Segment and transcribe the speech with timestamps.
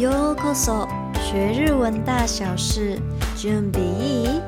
[0.00, 2.98] うこそ学日文大小事，
[3.36, 4.42] 準備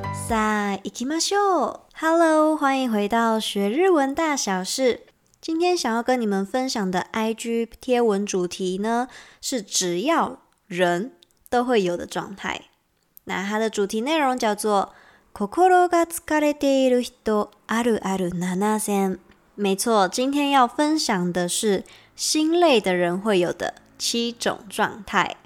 [0.82, 5.02] 行きましょう Hello，欢迎回到学日文大小事。
[5.42, 9.06] 今天想要跟你们分享的 IG 贴文主题呢，
[9.42, 11.12] 是只要人
[11.50, 12.62] 都会有的状态。
[13.24, 14.94] 那它的主题内容叫做
[15.34, 19.18] 「心が疲れている人あるあるななさん」。
[20.10, 21.84] 今天要分享的是
[22.16, 23.74] 心累的人会有的。
[24.04, 25.36] 七种状态。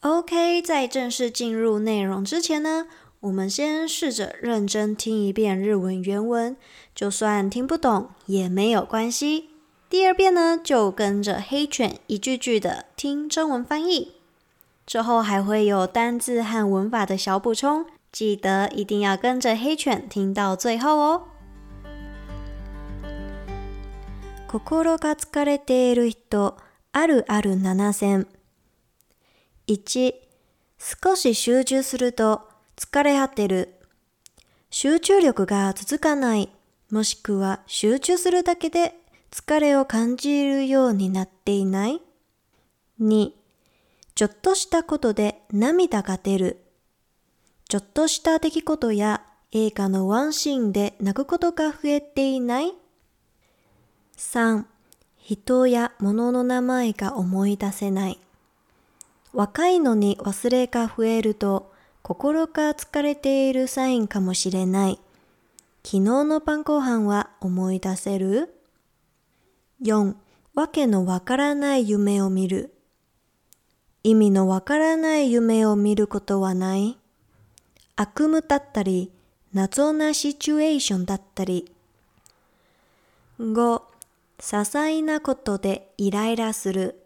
[0.00, 2.88] OK，在正式进入内容之前呢，
[3.20, 6.56] 我们先试着认真听一遍日文原文，
[6.92, 9.50] 就算听不懂也没有关系。
[9.88, 14.10] 第二遍呢，就跟着黑犬一句句的听中文翻译，
[14.84, 21.26] 之后还会有单字和文法的小补充，记得一定要跟着黑犬听到最后哦。
[24.50, 26.54] 心が疲れている人。
[26.94, 28.26] あるある7選。
[29.66, 30.14] 1、
[30.78, 32.42] 少し集中すると
[32.76, 33.74] 疲れ果てる。
[34.68, 36.50] 集中力が続かない、
[36.90, 38.94] もしくは集中するだけで
[39.30, 42.02] 疲れを感じるようになっていない
[43.00, 43.30] ?2、
[44.14, 46.62] ちょっとしたことで涙が出る。
[47.70, 52.72] ちょっとした出来事や映画のワンシーンで泣くことが増えていない
[54.18, 54.66] ?3
[55.22, 58.18] 人や物の名前が思い出せない。
[59.32, 64.98] 若いのに忘れが増えると心が疲れているサインかもしれない。
[65.84, 68.52] 昨日の晩ご飯は思い出せる
[69.84, 70.16] ?4.
[70.54, 72.74] わけのわからない夢を見る。
[74.02, 76.98] 意味のわからない夢を見ることはない
[77.94, 79.12] 悪夢だったり、
[79.54, 81.70] 謎なシチュエーションだったり。
[83.38, 83.91] 5.
[84.44, 87.00] 些細なことでイライラする。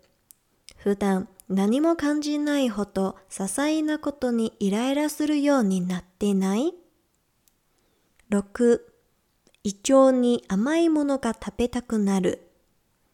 [0.79, 6.73] 普段何も感じないほど些細なことにイライラするようになってない
[8.31, 8.81] ?6
[9.64, 12.41] 胃腸に甘いものが食べたくなる。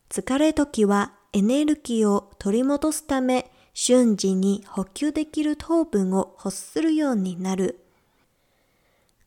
[0.09, 7.81] 疲れ時はエネルギーを取り戻すため瞬時に補給できる糖分を欲するようになる。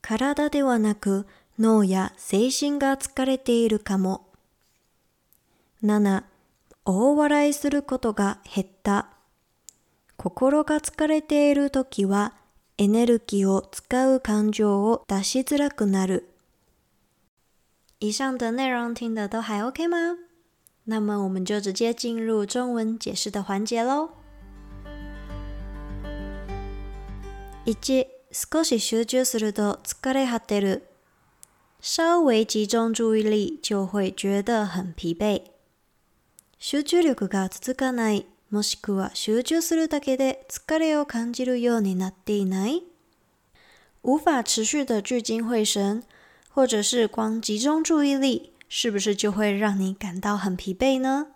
[0.01, 1.27] 体ではなく
[1.59, 4.24] 脳や精神が疲れているかも。
[5.83, 6.23] 7
[6.85, 9.09] 大笑いすることが減った
[10.15, 12.33] 心が疲れている時は
[12.77, 16.29] エネルギーを使う感情を出しづらくなる
[17.99, 20.17] 以上的内容听得都还 OK 吗？
[20.85, 24.09] 那么我们就直接进入中文解释的环节喽。
[27.65, 30.83] 1少し集中すると疲れ果てる。
[31.81, 35.54] 稍微集中注意力就会觉得很疲惫。
[36.67, 42.81] 集中力が続かない、もしくは集中するだけで疲れを感じるようになっていない
[44.01, 46.01] 无法持续的聚精会神，
[46.49, 51.27] 或者是光集中注意力，是不是就会让你感到很疲惫呢？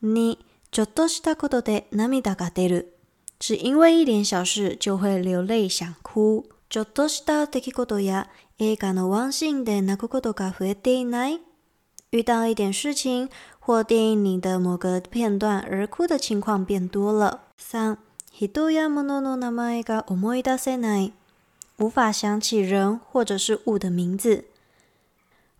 [0.00, 0.38] 你
[0.72, 2.94] ちょっとしたことで涙が出る，
[3.38, 6.48] 只因为一点小事就会流泪想哭。
[6.70, 11.40] ちょっとした出来事や映画のワンシーンで泣くことが増えていない。
[12.10, 13.28] 遇到一点事情
[13.68, 17.42] 或电影里的某个片段而哭的情况变多了。
[17.58, 17.98] 三，
[18.34, 21.12] ひとりの名前が思い出せない，
[21.76, 24.46] 无法想起人或者是物的名字。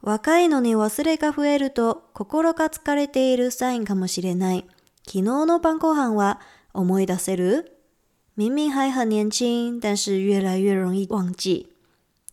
[0.01, 4.65] 若いのに忘れが増えると、心が疲れているサインかもしれない。
[5.05, 6.41] 昨日の晩ご飯は
[6.73, 7.73] 思い出せる？
[8.39, 11.75] 明明还很年轻，但是越来越容易忘记，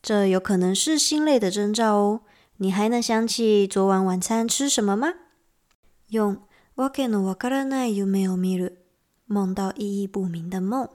[0.01, 2.21] 这有可能是心累的征兆哦。
[2.59, 5.11] 你还能想起昨晚晚餐吃什么吗？
[6.11, 6.37] 4.
[6.75, 8.79] わけのわからない夢を見る。
[9.27, 10.87] 問到意義不明的梦。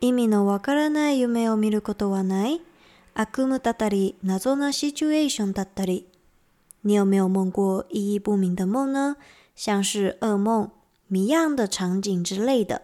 [0.00, 2.62] 意味のわからない夢を見ることはない
[3.12, 6.06] 悪夢だったり、謎なシチュエーションだったり。
[6.84, 9.18] 你有没有梦过意义不明的梦呢？
[9.54, 10.70] 像是噩梦、
[11.08, 12.80] 谜样的场景之类的。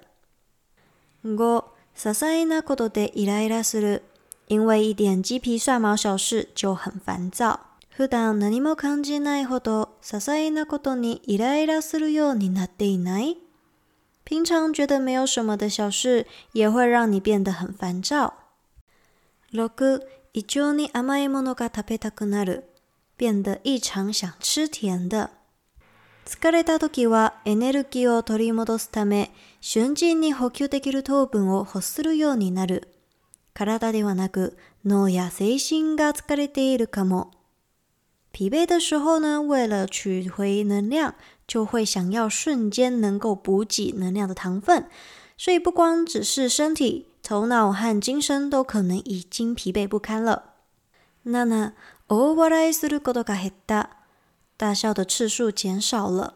[1.24, 1.64] 5.
[1.94, 4.02] 些細なことでイライラする，
[4.48, 7.65] 因为一点鸡皮蒜毛小事就很烦躁。
[7.96, 13.38] 普段何も感じないほど些細なことにイライラするようになっていない
[14.26, 18.34] 平常觉得没有什么的小事也会让你变得很烦躁。
[19.50, 19.70] 六、
[20.34, 22.64] 胃腸に甘いものが食べたくなる。
[23.16, 25.30] 变得異常想吃甜的。
[26.26, 29.30] 疲れた時はエネルギーを取り戻すため、
[29.62, 32.88] 瞬時に補給できる糖分を欲するようになる。
[33.54, 37.30] 体ではなく、脳や精神が疲れているかも。
[38.38, 41.14] 疲惫的时候呢，为了取回能量，
[41.48, 44.86] 就会想要瞬间能够补给能量的糖分，
[45.38, 50.52] 所以不光只是身体、头脑和精神都可能已经疲惫不堪了。
[51.24, 51.72] ナナ、
[52.08, 53.86] オワライスルコドカヘタ、
[54.58, 56.34] 大笑的次数减少了。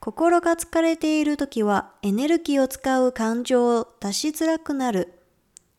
[0.00, 5.21] 心が疲れているときは、エネルギーを使う感情を出しらくなる。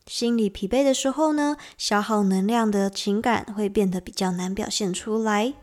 [0.08, 5.54] 心理疲惫的时候呢，消耗能量的情感会变得比较难表现出来。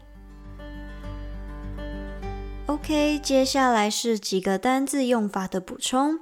[2.67, 6.21] OK，接下来是几个单字用法的补充。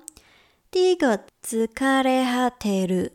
[0.71, 3.13] 第一个“つかりはてる”，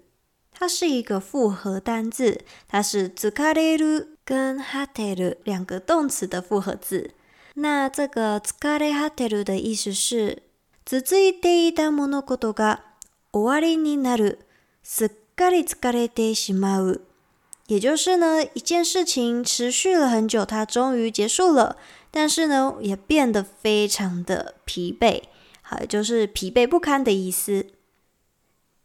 [0.53, 7.11] 它是一个复合单字，它是“つかりる”跟“はてる”两个动词的复合字。
[7.55, 10.43] 那这个“つかりはてる”的意思是
[10.85, 12.79] “続いているもの事が
[13.31, 14.39] 終わりになる”。
[14.83, 16.99] s っ a r i れ s し a r i d e m a
[17.67, 21.77] 也就是呢，一件事情持续了很久，它终于结束了，
[22.11, 25.21] 但是呢，也变得非常的疲惫，
[25.61, 27.65] 好，就是疲惫不堪的意思。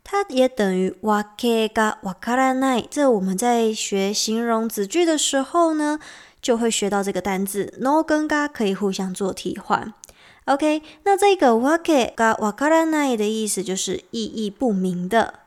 [0.04, 6.00] 它也等于 wakega w 这我们在学形容词句的时候呢，
[6.42, 9.94] 就会学到这个单字 no 跟 g 可以互相做替换。
[10.46, 15.42] OK，那这个 w a k a 嘎噶 w a 的意思就是意义不明的。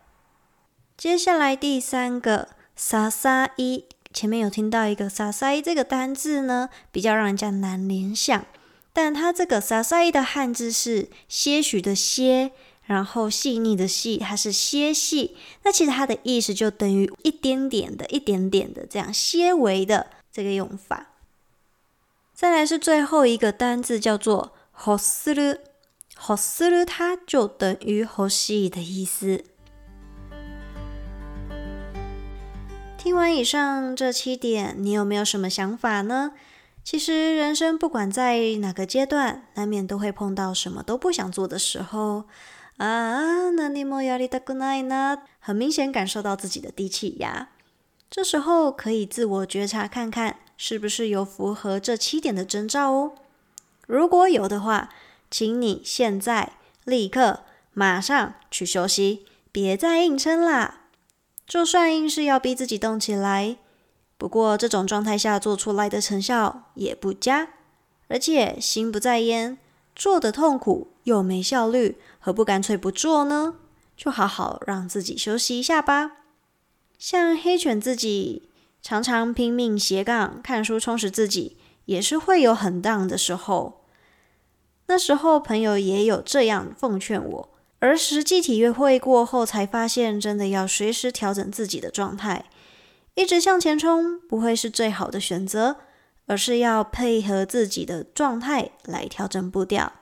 [0.96, 3.82] 接下来第三个沙沙 s
[4.12, 8.44] 前面有听到一个沙沙 s 这个单字呢，比较让人家难联想。
[8.93, 12.52] 但它这个沙沙 s 的汉字是些许的“些”，
[12.87, 15.37] 然后细腻的“细”，它是“些细”。
[15.64, 21.06] 那其实它的意思就等于一点点的、一点点的这样“些微”的这个用法。
[22.32, 24.52] 再来是最后一个单字叫做。
[24.75, 25.61] 合适的，
[26.17, 29.43] 合适的，它就等于合适的意思。
[32.99, 36.32] 听完以上这七点，你有没有什么想法呢？
[36.82, 42.25] 其实人生不管在哪个阶段，难免都会碰到什么都不想做的时候
[42.79, 43.50] 啊。
[43.50, 45.19] 那你莫压力大个那？
[45.38, 47.49] 很明显感受到自己的低气压，
[48.11, 53.15] 这时候可以自我觉察，看看是不是有符合这七点的征兆哦。
[53.86, 54.88] 如果有的话，
[55.31, 56.52] 请你现在
[56.84, 57.40] 立刻
[57.72, 60.82] 马上去休息，别再硬撑啦。
[61.46, 63.56] 就算硬是要逼自己动起来，
[64.16, 67.48] 不过这种状态下做出来的成效也不佳，
[68.08, 69.58] 而且心不在焉，
[69.94, 73.56] 做的痛苦又没效率，何不干脆不做呢？
[73.96, 76.12] 就好好让自己休息一下吧。
[76.98, 78.48] 像黑犬自己
[78.80, 81.58] 常常拼命斜杠看书，充实自己。
[81.86, 83.81] 也是会有很 down 的时候，
[84.86, 87.48] 那时候朋友也有这样奉劝我，
[87.78, 92.44] 而实际体约会过后才发现，真的要随时调整自己的状态，
[93.14, 95.76] 一直向前冲不会是最好的选择，
[96.26, 99.92] 而是要配合自己的状态来调整步调。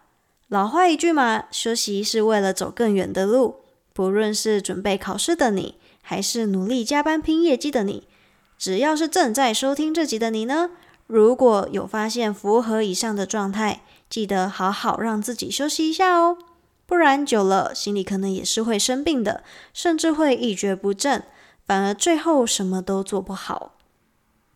[0.48, 3.56] 老话一句嘛，休息是为了走更远的路。
[3.94, 8.08] 不论是准备考试的你，还是努力加班拼业绩的你，
[8.56, 10.70] 只要是正在收听这集的你呢？
[11.12, 16.38] 如果有发现符合以上的状态，记得好好让自己休息一下哦，
[16.86, 19.44] 不然久了，心里可能也是会生病的，
[19.74, 21.22] 甚至会一蹶不振，
[21.66, 23.74] 反而最后什么都做不好。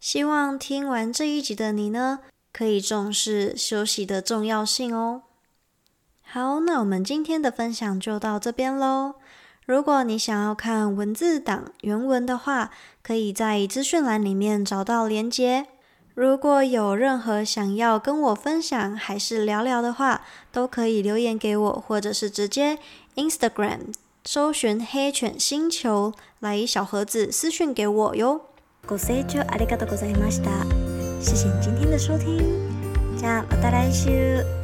[0.00, 2.20] 希望听完这一集的你呢，
[2.54, 5.24] 可以重视休息的重要性哦。
[6.22, 9.16] 好，那我们今天的分享就到这边喽。
[9.66, 12.70] 如果你想要看文字档原文的话，
[13.02, 15.66] 可以在资讯栏里面找到连接。
[16.16, 22.78] 如果有任何想要跟我分享还是聊聊的话，都可以留言给我，或者是直接
[23.16, 23.92] Instagram
[24.24, 28.40] 搜寻黑犬星球，来一小盒子私讯给我哟。
[28.88, 28.96] 谢
[31.36, 32.38] 谢今天的收听，
[33.18, 34.55] じゃあまた来週。